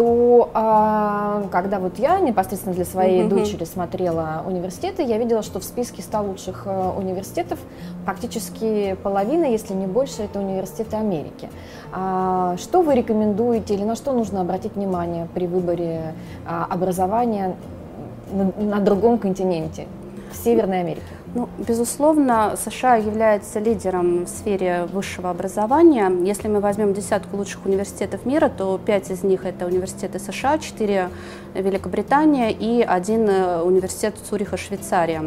то 0.00 0.48
а, 0.54 1.44
когда 1.50 1.78
вот 1.78 1.98
я 1.98 2.20
непосредственно 2.20 2.74
для 2.74 2.86
своей 2.86 3.22
mm-hmm. 3.22 3.28
дочери 3.28 3.64
смотрела 3.64 4.42
университеты, 4.46 5.02
я 5.02 5.18
видела, 5.18 5.42
что 5.42 5.60
в 5.60 5.64
списке 5.64 6.00
100 6.00 6.22
лучших 6.22 6.62
э, 6.64 6.92
университетов 6.96 7.58
практически 8.06 8.96
половина, 9.02 9.44
если 9.44 9.74
не 9.74 9.86
больше, 9.86 10.22
это 10.22 10.38
университеты 10.38 10.96
Америки. 10.96 11.50
А, 11.92 12.56
что 12.56 12.80
вы 12.80 12.94
рекомендуете 12.94 13.74
или 13.74 13.84
на 13.84 13.94
что 13.94 14.12
нужно 14.12 14.40
обратить 14.40 14.74
внимание 14.74 15.28
при 15.34 15.46
выборе 15.46 16.14
а, 16.46 16.66
образования 16.70 17.56
на, 18.32 18.52
на 18.64 18.80
другом 18.80 19.18
континенте, 19.18 19.86
в 20.32 20.36
Северной 20.36 20.80
Америке? 20.80 21.19
Ну, 21.32 21.48
безусловно, 21.58 22.56
США 22.56 22.96
является 22.96 23.60
лидером 23.60 24.24
в 24.24 24.28
сфере 24.28 24.88
высшего 24.92 25.30
образования. 25.30 26.10
Если 26.24 26.48
мы 26.48 26.58
возьмем 26.58 26.92
десятку 26.92 27.36
лучших 27.36 27.66
университетов 27.66 28.26
мира, 28.26 28.48
то 28.48 28.80
пять 28.84 29.12
из 29.12 29.22
них 29.22 29.46
это 29.46 29.66
университеты 29.66 30.18
США, 30.18 30.58
четыре 30.58 31.08
Великобритания 31.54 32.50
и 32.50 32.82
один 32.82 33.28
э, 33.28 33.62
университет 33.62 34.16
Цюриха, 34.28 34.56
Швейцария. 34.56 35.22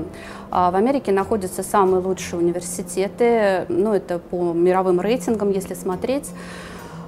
А 0.51 0.71
в 0.71 0.75
Америке 0.75 1.13
находятся 1.13 1.63
самые 1.63 2.01
лучшие 2.01 2.41
университеты, 2.41 3.65
ну, 3.69 3.93
это 3.93 4.19
по 4.19 4.51
мировым 4.51 4.99
рейтингам, 4.99 5.51
если 5.51 5.73
смотреть. 5.73 6.29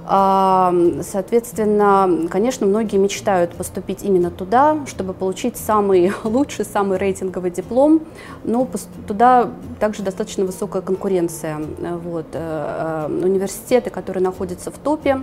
Соответственно, 0.06 2.28
конечно, 2.30 2.64
многие 2.64 2.96
мечтают 2.96 3.56
поступить 3.56 4.04
именно 4.04 4.30
туда, 4.30 4.78
чтобы 4.86 5.14
получить 5.14 5.56
самый 5.56 6.12
лучший, 6.24 6.64
самый 6.64 6.98
рейтинговый 6.98 7.50
диплом, 7.50 8.02
но 8.44 8.68
туда 9.08 9.50
также 9.80 10.02
достаточно 10.02 10.44
высокая 10.44 10.82
конкуренция. 10.82 11.60
Вот. 12.04 12.26
Э, 12.34 13.08
э, 13.08 13.24
университеты, 13.24 13.90
которые 13.90 14.22
находятся 14.22 14.70
в 14.70 14.78
топе, 14.78 15.22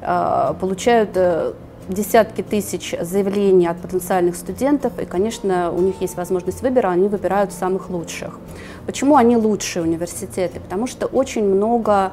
э, 0.00 0.54
получают 0.60 1.10
десятки 1.88 2.42
тысяч 2.42 2.94
заявлений 3.00 3.66
от 3.66 3.80
потенциальных 3.80 4.36
студентов, 4.36 4.98
и, 4.98 5.04
конечно, 5.04 5.70
у 5.70 5.80
них 5.80 6.00
есть 6.00 6.16
возможность 6.16 6.62
выбора, 6.62 6.88
они 6.88 7.08
выбирают 7.08 7.52
самых 7.52 7.90
лучших. 7.90 8.38
Почему 8.86 9.16
они 9.16 9.36
лучшие 9.36 9.82
университеты? 9.82 10.60
Потому 10.60 10.86
что 10.86 11.06
очень 11.06 11.44
много 11.44 12.12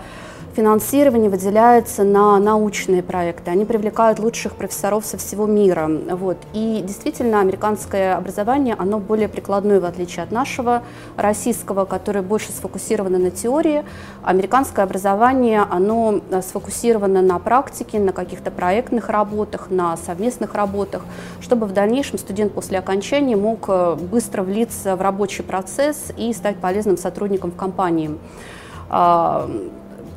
финансирование 0.56 1.30
выделяется 1.30 2.04
на 2.04 2.40
научные 2.40 3.02
проекты. 3.02 3.52
Они 3.52 3.66
привлекают 3.66 4.20
лучших 4.20 4.56
профессоров 4.56 5.06
со 5.06 5.18
всего 5.18 5.46
мира. 5.46 5.90
Вот. 6.12 6.38
И 6.54 6.82
действительно, 6.86 7.40
американское 7.40 8.16
образование, 8.16 8.76
оно 8.78 9.00
более 9.00 9.28
прикладное, 9.28 9.80
в 9.80 9.86
отличие 9.86 10.24
от 10.24 10.32
нашего 10.32 10.84
российского, 11.18 11.86
которое 11.86 12.22
больше 12.22 12.52
сфокусировано 12.52 13.18
на 13.18 13.32
теории. 13.32 13.84
Американское 14.24 14.86
образование, 14.86 15.62
оно 15.70 16.22
э, 16.30 16.42
сфокусировано 16.42 17.22
на 17.22 17.40
практике, 17.40 18.00
на 18.00 18.14
каких-то 18.14 18.52
проектных 18.52 19.10
работах, 19.10 19.70
на 19.70 19.98
совместных 19.98 20.54
работах, 20.54 21.04
чтобы 21.42 21.66
в 21.66 21.74
дальнейшем 21.74 22.20
студент 22.20 22.54
после 22.54 22.78
окончания 22.78 23.36
мог 23.36 23.66
э, 23.68 23.96
быстро 23.96 24.44
влиться 24.44 24.96
в 24.96 25.02
рабочий 25.02 25.44
процесс 25.44 26.12
и 26.16 26.32
стать 26.34 26.58
полезным 26.58 26.98
сотрудником 26.98 27.52
в 27.52 27.56
компании. 27.56 28.12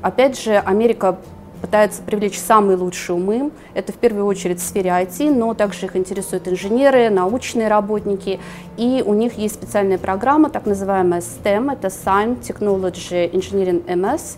Опять 0.03 0.41
же, 0.41 0.57
Америка 0.57 1.17
пытается 1.61 2.03
привлечь 2.03 2.39
самые 2.39 2.77
лучшие 2.77 3.17
умы. 3.17 3.51
Это 3.75 3.93
в 3.93 3.97
первую 3.97 4.27
очередь 4.27 4.61
в 4.61 4.63
сфере 4.63 4.91
IT, 4.91 5.35
но 5.35 5.55
также 5.55 5.87
их 5.87 5.97
интересуют 5.97 6.49
инженеры, 6.49 7.11
научные 7.11 7.69
работники. 7.69 8.41
И 8.77 9.03
у 9.05 9.15
них 9.15 9.35
есть 9.35 9.55
специальная 9.55 9.99
программа, 9.99 10.51
так 10.51 10.67
называемая 10.67 11.21
STEM, 11.21 11.73
это 11.73 11.89
Science, 11.89 12.41
Technology, 12.43 13.31
Engineering, 13.33 13.85
MS, 13.87 14.37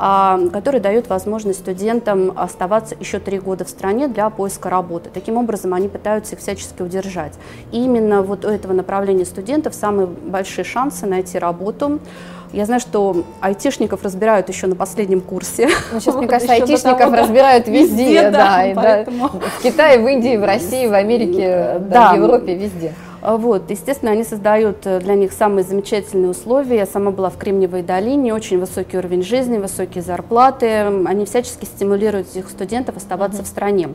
а, 0.00 0.38
который 0.52 0.78
дает 0.78 1.08
возможность 1.08 1.58
студентам 1.60 2.32
оставаться 2.36 2.96
еще 2.98 3.18
три 3.18 3.40
года 3.40 3.64
в 3.64 3.68
стране 3.68 4.06
для 4.06 4.30
поиска 4.30 4.70
работы. 4.70 5.10
Таким 5.12 5.36
образом, 5.36 5.74
они 5.74 5.88
пытаются 5.88 6.34
их 6.34 6.40
всячески 6.40 6.82
удержать. 6.82 7.34
И 7.72 7.82
именно 7.82 8.22
вот 8.22 8.44
у 8.44 8.48
этого 8.48 8.72
направления 8.72 9.24
студентов 9.24 9.74
самые 9.74 10.06
большие 10.06 10.64
шансы 10.64 11.06
найти 11.06 11.38
работу. 11.38 11.98
Я 12.52 12.64
знаю, 12.64 12.80
что 12.80 13.24
айтишников 13.40 14.02
разбирают 14.02 14.48
еще 14.48 14.66
на 14.66 14.74
последнем 14.74 15.20
курсе. 15.20 15.68
Ну, 15.92 16.00
сейчас, 16.00 16.14
мне 16.14 16.26
кажется, 16.26 16.52
айтишников 16.52 17.12
разбирают 17.12 17.68
везде, 17.68 18.04
везде 18.04 18.30
да, 18.30 18.30
да 18.30 18.72
поэтому... 18.74 19.30
да, 19.32 19.38
в 19.58 19.62
Китае, 19.62 19.98
в 19.98 20.06
Индии, 20.06 20.36
в 20.36 20.44
России, 20.44 20.86
в 20.86 20.94
Америке, 20.94 21.76
да, 21.80 22.12
да, 22.12 22.12
в 22.12 22.16
Европе, 22.16 22.54
везде. 22.54 22.94
А, 23.20 23.36
вот, 23.36 23.70
естественно, 23.70 24.12
они 24.12 24.22
создают 24.22 24.86
э, 24.86 25.00
для 25.00 25.14
них 25.14 25.32
самые 25.32 25.64
замечательные 25.64 26.30
условия. 26.30 26.76
Я 26.76 26.86
сама 26.86 27.10
была 27.10 27.30
в 27.30 27.36
Кремниевой 27.36 27.82
долине, 27.82 28.32
очень 28.32 28.60
высокий 28.60 28.96
уровень 28.96 29.22
жизни, 29.22 29.58
высокие 29.58 30.02
зарплаты. 30.02 30.68
Они 31.06 31.24
всячески 31.24 31.64
стимулируют 31.64 32.28
этих 32.30 32.48
студентов 32.48 32.96
оставаться 32.96 33.42
mm-hmm. 33.42 33.44
в 33.44 33.48
стране. 33.48 33.88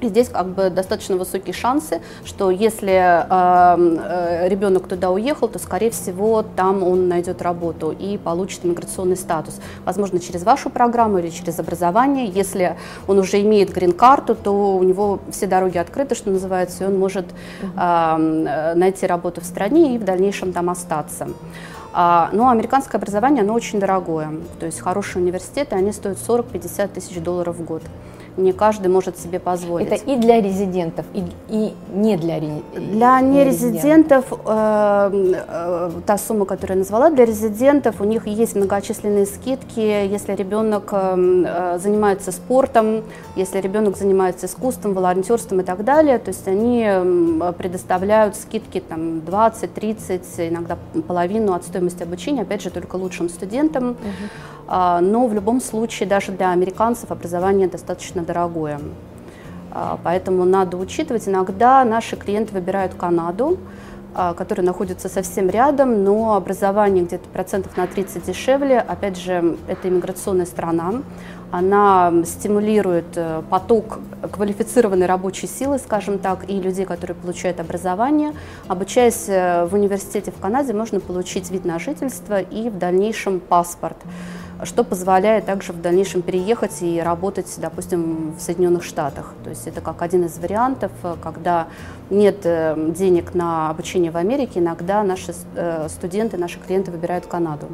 И 0.00 0.08
здесь 0.08 0.28
как 0.28 0.48
бы 0.48 0.70
достаточно 0.70 1.16
высокие 1.16 1.54
шансы, 1.54 2.00
что 2.24 2.50
если 2.50 2.92
э, 2.92 3.26
э, 3.30 4.48
ребенок 4.48 4.88
туда 4.88 5.10
уехал, 5.10 5.48
то, 5.48 5.58
скорее 5.58 5.90
всего, 5.90 6.42
там 6.42 6.82
он 6.82 7.08
найдет 7.08 7.42
работу 7.42 7.90
и 7.90 8.18
получит 8.18 8.64
миграционный 8.64 9.16
статус. 9.16 9.60
Возможно, 9.84 10.20
через 10.20 10.42
вашу 10.44 10.70
программу 10.70 11.18
или 11.18 11.30
через 11.30 11.58
образование. 11.58 12.26
Если 12.26 12.76
он 13.06 13.18
уже 13.18 13.40
имеет 13.42 13.72
грин-карту, 13.72 14.34
то 14.34 14.76
у 14.76 14.82
него 14.82 15.20
все 15.30 15.46
дороги 15.46 15.78
открыты, 15.78 16.14
что 16.14 16.30
называется, 16.30 16.84
и 16.84 16.86
он 16.86 16.98
может 16.98 17.26
э, 17.76 18.74
найти 18.74 19.06
работу 19.06 19.40
в 19.40 19.44
стране 19.44 19.94
и 19.94 19.98
в 19.98 20.04
дальнейшем 20.04 20.52
там 20.52 20.70
остаться. 20.70 21.28
А, 21.96 22.28
но 22.32 22.48
американское 22.48 22.98
образование, 22.98 23.44
оно 23.44 23.54
очень 23.54 23.78
дорогое. 23.78 24.32
То 24.58 24.66
есть 24.66 24.80
хорошие 24.80 25.22
университеты, 25.22 25.76
они 25.76 25.92
стоят 25.92 26.18
40-50 26.18 26.88
тысяч 26.88 27.20
долларов 27.20 27.56
в 27.56 27.64
год 27.64 27.82
не 28.36 28.52
каждый 28.52 28.88
может 28.88 29.18
себе 29.18 29.38
позволить. 29.38 29.88
Это 29.88 30.10
и 30.10 30.16
для 30.16 30.40
резидентов, 30.40 31.06
и, 31.14 31.24
и 31.48 31.74
не 31.92 32.16
для 32.16 32.40
Для 32.74 33.20
нерезидентов, 33.20 34.24
э, 34.32 35.34
э, 35.48 35.90
та 36.06 36.18
сумма, 36.18 36.44
которую 36.44 36.76
я 36.76 36.78
назвала, 36.80 37.10
для 37.10 37.24
резидентов 37.24 38.00
у 38.00 38.04
них 38.04 38.26
есть 38.26 38.56
многочисленные 38.56 39.26
скидки, 39.26 39.80
если 39.80 40.34
ребенок 40.34 40.90
э, 40.92 41.44
э 41.46 41.78
занимается 41.78 42.32
спортом, 42.32 43.02
если 43.36 43.60
ребенок 43.60 43.96
занимается 43.96 44.46
искусством, 44.46 44.94
волонтерством 44.94 45.60
и 45.60 45.64
так 45.64 45.84
далее, 45.84 46.18
то 46.18 46.28
есть 46.28 46.46
они 46.48 46.88
предоставляют 47.58 48.36
скидки 48.36 48.80
там 48.80 49.20
20, 49.20 49.74
30, 49.74 50.22
иногда 50.38 50.78
половину 51.06 51.52
от 51.52 51.64
стоимости 51.64 52.02
обучения, 52.02 52.42
опять 52.42 52.62
же, 52.62 52.70
только 52.70 52.96
лучшим 52.96 53.28
студентам. 53.28 53.90
Угу. 53.90 53.98
Но 54.66 55.26
в 55.26 55.34
любом 55.34 55.60
случае 55.60 56.08
даже 56.08 56.32
для 56.32 56.50
американцев 56.50 57.10
образование 57.10 57.68
достаточно 57.68 58.22
дорогое. 58.22 58.80
А, 59.74 59.98
поэтому 60.02 60.44
надо 60.44 60.76
учитывать. 60.76 61.28
Иногда 61.28 61.84
наши 61.84 62.16
клиенты 62.16 62.54
выбирают 62.54 62.94
Канаду, 62.94 63.58
а, 64.14 64.32
которая 64.32 64.64
находится 64.64 65.08
совсем 65.08 65.50
рядом, 65.50 66.04
но 66.04 66.36
образование 66.36 67.04
где-то 67.04 67.28
процентов 67.28 67.76
на 67.76 67.88
30 67.88 68.24
дешевле. 68.24 68.78
Опять 68.78 69.18
же, 69.18 69.56
это 69.66 69.88
иммиграционная 69.88 70.46
страна. 70.46 71.02
Она 71.50 72.12
стимулирует 72.24 73.16
э, 73.16 73.42
поток 73.48 74.00
квалифицированной 74.32 75.06
рабочей 75.06 75.46
силы, 75.46 75.78
скажем 75.78 76.18
так, 76.18 76.50
и 76.50 76.60
людей, 76.60 76.84
которые 76.84 77.14
получают 77.14 77.60
образование. 77.60 78.32
Обучаясь 78.66 79.26
э, 79.28 79.64
в 79.66 79.74
университете 79.74 80.32
в 80.32 80.40
Канаде, 80.40 80.72
можно 80.72 80.98
получить 80.98 81.52
вид 81.52 81.64
на 81.64 81.78
жительство 81.78 82.40
и 82.40 82.70
в 82.70 82.78
дальнейшем 82.78 83.38
паспорт 83.38 83.98
что 84.64 84.84
позволяет 84.84 85.46
также 85.46 85.72
в 85.72 85.80
дальнейшем 85.80 86.22
переехать 86.22 86.82
и 86.82 87.00
работать, 87.00 87.52
допустим, 87.58 88.34
в 88.38 88.40
Соединенных 88.40 88.84
Штатах. 88.84 89.34
То 89.42 89.50
есть 89.50 89.66
это 89.66 89.80
как 89.80 90.02
один 90.02 90.24
из 90.24 90.38
вариантов, 90.38 90.92
когда 91.22 91.68
нет 92.10 92.40
э, 92.44 92.74
денег 92.96 93.34
на 93.34 93.70
обучение 93.70 94.10
в 94.10 94.16
Америке, 94.16 94.60
иногда 94.60 95.02
наши 95.02 95.34
э, 95.54 95.88
студенты, 95.88 96.36
наши 96.36 96.58
клиенты 96.58 96.90
выбирают 96.90 97.26
Канаду. 97.26 97.68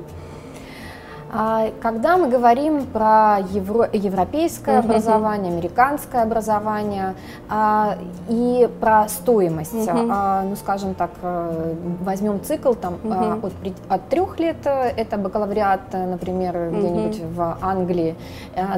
А, 1.32 1.70
когда 1.80 2.16
мы 2.16 2.28
говорим 2.28 2.86
про 2.86 3.38
евро, 3.52 3.88
европейское 3.92 4.76
mm-hmm. 4.76 4.84
образование, 4.84 5.52
американское 5.52 6.22
образование 6.22 7.14
а, 7.48 7.98
и 8.28 8.68
про 8.80 9.08
стоимость, 9.08 9.72
mm-hmm. 9.72 10.08
а, 10.10 10.42
ну 10.42 10.56
скажем 10.56 10.94
так, 10.94 11.10
э, 11.22 11.74
возьмем 12.00 12.42
цикл 12.42 12.72
там 12.72 12.94
mm-hmm. 12.94 13.46
от, 13.46 13.72
от 13.88 14.08
трех 14.08 14.40
лет 14.40 14.56
э, 14.64 14.92
это 14.96 15.18
бакалавриат, 15.18 15.80
э, 15.92 16.06
например, 16.06 16.56
mm-hmm. 16.56 16.78
где-нибудь 16.78 17.20
в 17.36 17.58
Англии, 17.60 18.16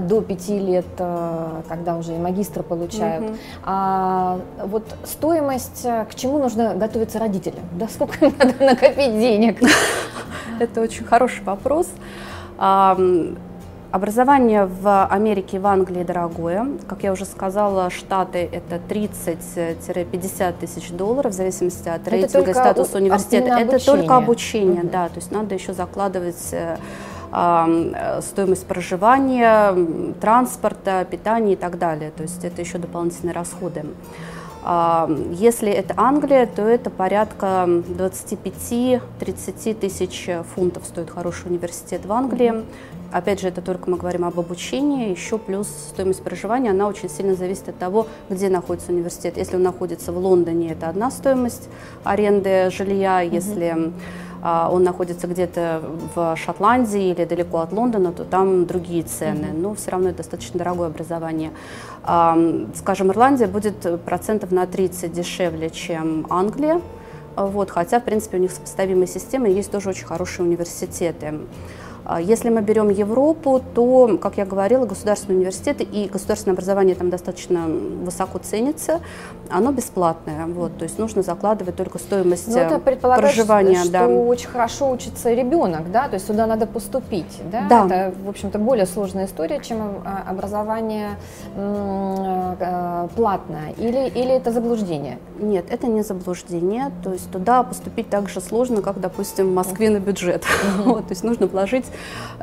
до 0.00 0.20
пяти 0.20 0.58
лет, 0.58 0.86
когда 1.68 1.96
уже 1.96 2.14
и 2.14 2.18
магистр 2.18 2.62
получают. 2.62 3.24
Mm-hmm. 3.24 3.36
А, 3.64 4.38
вот 4.64 4.84
стоимость, 5.04 5.82
к 6.10 6.14
чему 6.14 6.38
нужно 6.38 6.74
готовиться 6.74 7.18
родителям? 7.18 7.64
Да 7.72 7.88
сколько 7.88 8.26
им 8.26 8.34
надо 8.38 8.54
накопить 8.62 9.18
денег? 9.18 9.58
Это 10.58 10.80
очень 10.80 11.04
хороший 11.04 11.42
вопрос. 11.44 11.88
Образование 13.92 14.64
в 14.64 15.04
Америке 15.06 15.56
и 15.58 15.60
в 15.60 15.66
Англии 15.66 16.02
дорогое. 16.02 16.66
Как 16.88 17.02
я 17.02 17.12
уже 17.12 17.26
сказала, 17.26 17.90
штаты 17.90 18.48
это 18.50 18.76
30-50 18.76 20.54
тысяч 20.60 20.90
долларов 20.92 21.32
в 21.32 21.34
зависимости 21.34 21.88
от 21.90 22.08
рейтинга 22.08 22.52
и 22.52 22.54
статуса 22.54 22.96
университета. 22.98 23.58
Это 23.58 23.84
только 23.84 24.16
обучение, 24.16 24.82
mm-hmm. 24.82 24.90
да. 24.90 25.08
То 25.08 25.16
есть 25.16 25.30
надо 25.30 25.54
еще 25.54 25.74
закладывать 25.74 26.52
э, 26.52 26.78
стоимость 28.22 28.66
проживания, 28.66 29.74
транспорта, 30.20 31.04
питания 31.10 31.52
и 31.52 31.56
так 31.56 31.78
далее. 31.78 32.12
То 32.16 32.22
есть 32.22 32.44
это 32.44 32.62
еще 32.62 32.78
дополнительные 32.78 33.34
расходы. 33.34 33.84
Если 34.64 35.70
это 35.70 35.92
Англия, 35.96 36.46
то 36.46 36.62
это 36.62 36.88
порядка 36.88 37.66
25-30 37.66 39.74
тысяч 39.74 40.30
фунтов 40.54 40.86
стоит 40.86 41.10
хороший 41.10 41.48
университет 41.48 42.06
в 42.06 42.12
Англии. 42.12 42.64
Опять 43.12 43.40
же, 43.40 43.48
это 43.48 43.60
только 43.60 43.90
мы 43.90 43.98
говорим 43.98 44.24
об 44.24 44.40
обучении, 44.40 45.10
еще 45.10 45.36
плюс 45.36 45.68
стоимость 45.68 46.22
проживания, 46.22 46.70
она 46.70 46.88
очень 46.88 47.10
сильно 47.10 47.34
зависит 47.34 47.68
от 47.68 47.78
того, 47.78 48.06
где 48.30 48.48
находится 48.48 48.90
университет. 48.90 49.36
Если 49.36 49.56
он 49.56 49.62
находится 49.62 50.12
в 50.12 50.18
Лондоне, 50.18 50.72
это 50.72 50.88
одна 50.88 51.10
стоимость 51.10 51.68
аренды 52.04 52.70
жилья, 52.70 53.20
если 53.20 53.66
а, 53.66 53.92
он 54.42 54.82
находится 54.82 55.28
где-то 55.28 55.82
в 56.14 56.36
Шотландии 56.36 57.10
или 57.10 57.24
далеко 57.24 57.60
от 57.60 57.72
Лондона, 57.72 58.12
то 58.12 58.24
там 58.24 58.66
другие 58.66 59.04
цены. 59.04 59.52
Но 59.54 59.74
все 59.74 59.92
равно 59.92 60.08
это 60.08 60.18
достаточно 60.18 60.58
дорогое 60.58 60.88
образование. 60.88 61.52
А, 62.02 62.36
скажем, 62.74 63.10
Ирландия 63.10 63.46
будет 63.46 64.02
процентов 64.04 64.50
на 64.50 64.66
30 64.66 65.12
дешевле, 65.12 65.70
чем 65.70 66.26
Англия. 66.28 66.80
Вот, 67.36 67.70
хотя, 67.70 68.00
в 68.00 68.04
принципе, 68.04 68.36
у 68.36 68.40
них 68.40 68.50
сопоставимые 68.50 69.06
системы, 69.06 69.48
есть 69.48 69.70
тоже 69.70 69.90
очень 69.90 70.04
хорошие 70.04 70.44
университеты. 70.44 71.34
А 72.14 72.20
если 72.20 72.50
мы 72.50 72.60
берем 72.60 72.90
Европу, 72.90 73.62
то, 73.74 74.18
как 74.20 74.36
я 74.36 74.44
говорила, 74.44 74.84
государственные 74.84 75.38
университеты 75.38 75.82
и 75.82 76.08
государственное 76.08 76.52
образование 76.52 76.94
там 76.94 77.08
достаточно 77.08 77.66
высоко 77.66 78.38
ценится, 78.38 79.00
оно 79.50 79.72
бесплатное, 79.72 80.46
вот, 80.46 80.76
то 80.76 80.84
есть 80.84 80.98
нужно 80.98 81.22
закладывать 81.22 81.76
только 81.76 81.98
стоимость 81.98 82.48
Но 82.48 82.58
это 82.58 82.78
проживания. 82.78 83.82
что 83.82 83.92
да. 83.92 84.06
очень 84.06 84.48
хорошо 84.48 84.90
учится 84.90 85.32
ребенок, 85.32 85.90
да, 85.90 86.08
то 86.08 86.14
есть 86.14 86.26
сюда 86.26 86.46
надо 86.46 86.66
поступить, 86.66 87.40
да, 87.50 87.66
да. 87.68 87.86
это, 87.86 88.14
в 88.24 88.28
общем-то, 88.28 88.58
более 88.58 88.86
сложная 88.86 89.24
история, 89.24 89.60
чем 89.60 90.02
а, 90.04 90.24
образование 90.28 91.10
э, 91.56 93.08
платное, 93.16 93.72
или, 93.78 94.08
или 94.08 94.32
это 94.32 94.52
заблуждение? 94.52 95.18
Нет, 95.38 95.66
это 95.70 95.86
не 95.86 96.02
заблуждение, 96.02 96.90
то 97.02 97.12
есть 97.12 97.30
туда 97.30 97.62
поступить 97.62 98.10
так 98.10 98.28
же 98.28 98.40
сложно, 98.40 98.82
как, 98.82 99.00
допустим, 99.00 99.50
в 99.50 99.54
Москве 99.54 99.88
на 99.90 99.98
бюджет, 99.98 100.44
вот, 100.84 101.06
то 101.06 101.10
есть 101.10 101.24
нужно 101.24 101.46
вложить 101.46 101.86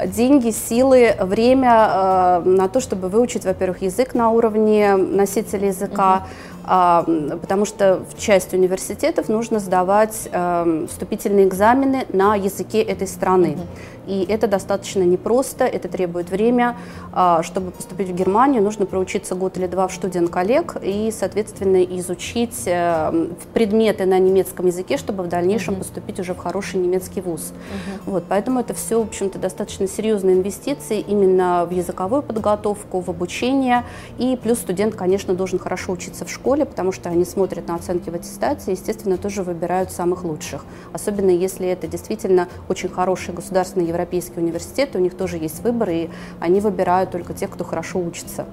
деньги, 0.05 0.51
силы, 0.51 1.15
время 1.19 1.89
э, 1.91 2.41
на 2.45 2.67
то, 2.67 2.79
чтобы 2.79 3.09
выучить, 3.09 3.45
во-первых, 3.45 3.81
язык 3.81 4.13
на 4.13 4.29
уровне 4.29 4.95
носителя 4.95 5.67
языка, 5.67 6.27
э, 6.65 7.37
потому 7.41 7.65
что 7.65 8.01
в 8.09 8.19
части 8.19 8.55
университетов 8.55 9.29
нужно 9.29 9.59
сдавать 9.59 10.29
э, 10.31 10.87
вступительные 10.89 11.47
экзамены 11.47 12.05
на 12.13 12.35
языке 12.35 12.81
этой 12.81 13.07
страны. 13.07 13.57
И 14.09 14.25
это 14.27 14.47
достаточно 14.47 15.03
непросто, 15.03 15.65
это 15.65 15.87
требует 15.87 16.31
время. 16.31 16.75
А, 17.13 17.43
чтобы 17.43 17.69
поступить 17.69 18.09
в 18.09 18.15
Германию, 18.15 18.63
нужно 18.63 18.87
проучиться 18.87 19.35
год 19.35 19.57
или 19.57 19.67
два 19.67 19.87
в 19.87 19.93
студент-коллег 19.93 20.77
и, 20.81 21.11
соответственно, 21.11 21.83
изучить 21.83 22.63
э, 22.65 23.27
предметы 23.53 24.05
на 24.05 24.17
немецком 24.17 24.65
языке, 24.65 24.97
чтобы 24.97 25.23
в 25.23 25.27
дальнейшем 25.27 25.75
uh-huh. 25.75 25.79
поступить 25.79 26.19
уже 26.19 26.33
в 26.33 26.37
хороший 26.37 26.79
немецкий 26.79 27.21
вуз. 27.21 27.53
Uh-huh. 27.53 28.01
Вот, 28.07 28.23
поэтому 28.27 28.61
это 28.61 28.73
все, 28.73 28.99
в 28.99 29.07
общем-то, 29.07 29.37
достаточно 29.37 29.87
серьезные 29.87 30.37
инвестиции 30.37 30.99
именно 30.99 31.67
в 31.69 31.71
языковую 31.71 32.23
подготовку, 32.23 33.01
в 33.01 33.09
обучение. 33.09 33.83
И 34.17 34.37
плюс 34.41 34.57
студент, 34.57 34.95
конечно, 34.95 35.35
должен 35.35 35.59
хорошо 35.59 35.91
учиться 35.91 36.25
в 36.25 36.31
школе, 36.31 36.65
потому 36.65 36.91
что 36.91 37.09
они 37.09 37.25
смотрят 37.25 37.67
на 37.67 37.75
оценки 37.75 38.09
в 38.09 38.15
аттестате 38.15 38.71
и, 38.71 38.75
естественно, 38.75 39.17
тоже 39.17 39.43
выбирают 39.43 39.91
самых 39.91 40.23
лучших. 40.23 40.65
Особенно 40.93 41.29
если 41.29 41.67
это 41.67 41.85
действительно 41.85 42.47
очень 42.67 42.89
хороший 42.89 43.35
государственный 43.35 43.85
европейские 43.99 44.43
университеты, 44.43 44.97
у 44.97 45.01
них 45.01 45.15
тоже 45.15 45.38
есть 45.38 45.62
выбор, 45.62 45.89
и 45.89 46.09
они 46.39 46.62
выбирают 46.62 47.12
только 47.12 47.33
тех, 47.33 47.49
кто 47.49 47.63
хорошо 47.63 47.99
учится. 47.99 48.45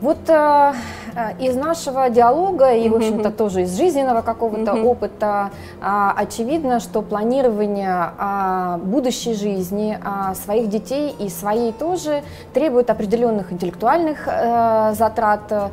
Вот 0.00 0.30
э, 0.30 0.72
э, 1.14 1.36
из 1.40 1.56
нашего 1.56 2.08
диалога 2.08 2.72
и, 2.72 2.88
в 2.88 2.94
общем-то, 2.96 3.30
тоже 3.30 3.62
из 3.62 3.76
жизненного 3.76 4.22
какого-то 4.22 4.74
опыта 4.74 5.50
э, 5.80 6.10
очевидно, 6.16 6.80
что 6.80 7.02
планирование 7.02 8.10
э, 8.18 8.78
будущей 8.82 9.34
жизни 9.34 9.98
э, 10.02 10.34
своих 10.34 10.70
детей 10.70 11.14
и 11.18 11.28
своей 11.28 11.72
тоже 11.72 12.22
требует 12.54 12.88
определенных 12.88 13.52
интеллектуальных 13.52 14.26
э, 14.26 14.94
затрат, 14.94 15.52
э, 15.52 15.68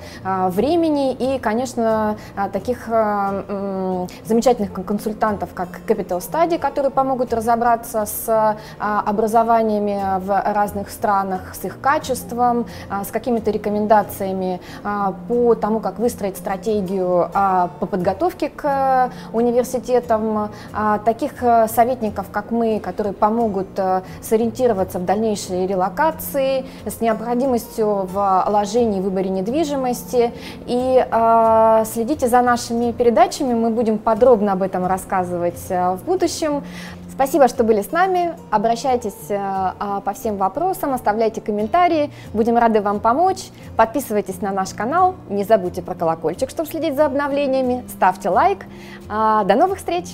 времени 0.50 1.14
и, 1.14 1.40
конечно, 1.40 2.18
э, 2.36 2.50
таких 2.52 2.90
э, 2.90 3.44
э, 3.48 4.08
замечательных 4.26 4.74
консультантов, 4.74 5.54
как 5.54 5.70
Capital 5.88 6.20
Study, 6.20 6.60
которые 6.60 6.92
помогут 6.92 7.32
разобраться 7.34 8.06
с 8.06 8.28
э, 8.28 8.56
образованиями 8.78 10.20
в 10.20 10.54
разных 10.54 10.90
странах, 10.90 11.56
с 11.56 11.64
их 11.64 11.80
качеством, 11.80 12.66
э, 12.90 13.06
с 13.06 13.12
какими-то 13.12 13.52
рекомендациями 13.52 14.17
рекомендациями 14.18 14.60
по 15.28 15.56
тому, 15.56 15.80
как 15.80 16.00
выстроить 16.00 16.38
стратегию 16.38 17.30
по 17.34 17.86
подготовке 17.86 18.50
к 18.50 19.12
университетам, 19.34 20.50
таких 21.06 21.34
советников, 21.68 22.28
как 22.32 22.52
мы, 22.52 22.80
которые 22.80 23.14
помогут 23.14 23.68
сориентироваться 24.22 25.00
в 25.00 25.06
дальнейшей 25.06 25.68
релокации, 25.68 26.66
с 26.86 27.02
необходимостью 27.02 28.08
в 28.12 28.44
вложении 28.48 29.00
и 29.00 29.02
выборе 29.02 29.30
недвижимости. 29.30 30.34
И 30.66 31.06
следите 31.86 32.28
за 32.28 32.42
нашими 32.42 32.92
передачами, 32.92 33.54
мы 33.54 33.70
будем 33.70 33.98
подробно 33.98 34.54
об 34.54 34.62
этом 34.62 34.86
рассказывать 34.86 35.70
в 35.70 36.00
будущем. 36.06 36.64
Спасибо, 37.18 37.48
что 37.48 37.64
были 37.64 37.82
с 37.82 37.92
нами. 37.92 38.36
Обращайтесь 38.52 39.30
э, 39.30 39.38
а, 39.40 40.02
по 40.02 40.14
всем 40.14 40.38
вопросам, 40.38 40.94
оставляйте 40.94 41.42
комментарии. 41.42 42.12
Будем 42.32 42.58
рады 42.58 42.80
вам 42.80 43.00
помочь. 43.00 43.46
Подписывайтесь 43.76 44.40
на 44.42 44.52
наш 44.52 44.76
канал. 44.76 45.16
Не 45.28 45.44
забудьте 45.44 45.82
про 45.82 45.96
колокольчик, 45.96 46.52
чтобы 46.52 46.70
следить 46.70 46.96
за 46.96 47.08
обновлениями. 47.08 47.84
Ставьте 47.90 48.30
лайк. 48.30 48.68
А, 49.10 49.44
до 49.46 49.56
новых 49.56 49.80
встреч! 49.80 50.06